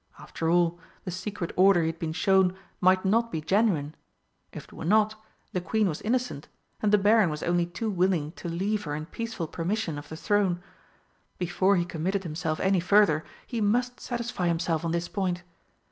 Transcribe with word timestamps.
After 0.17 0.49
all, 0.49 0.79
the 1.05 1.11
secret 1.11 1.53
order 1.55 1.81
he 1.81 1.85
had 1.89 1.99
been 1.99 2.11
shown 2.11 2.55
might 2.79 3.05
not 3.05 3.31
be 3.31 3.39
genuine. 3.39 3.93
If 4.51 4.63
it 4.63 4.73
were 4.73 4.83
not, 4.83 5.13
the 5.51 5.61
Queen 5.61 5.87
was 5.87 6.01
innocent, 6.01 6.47
and 6.81 6.91
the 6.91 6.97
Baron 6.97 7.29
was 7.29 7.43
only 7.43 7.67
too 7.67 7.87
willing 7.91 8.31
to 8.31 8.49
leave 8.49 8.85
her 8.85 8.95
in 8.95 9.05
peaceful 9.05 9.45
permission 9.47 9.99
of 9.99 10.09
the 10.09 10.17
throne. 10.17 10.59
Before 11.37 11.75
he 11.75 11.85
committed 11.85 12.23
himself 12.23 12.59
any 12.59 12.79
further 12.79 13.23
he 13.45 13.61
must 13.61 13.99
satisfy 13.99 14.47
himself 14.47 14.83
on 14.83 14.89
this 14.91 15.07
point. 15.07 15.43